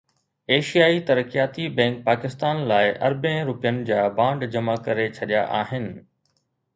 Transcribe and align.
ايشيائي 0.53 1.01
ترقياتي 1.09 1.65
بئنڪ 1.79 1.99
پاڪستان 2.07 2.63
لاءِ 2.71 2.87
اربين 3.09 3.37
رپين 3.51 3.77
جا 3.91 3.99
بانڊ 4.21 4.47
جمع 4.57 4.75
ڪري 4.89 5.07
ڇڏيا 5.19 5.45
آهن 5.59 5.87